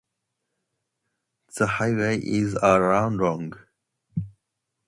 The 1.55 1.67
highway 1.67 2.17
is 2.21 2.55
around 2.55 3.17
long. 3.17 3.53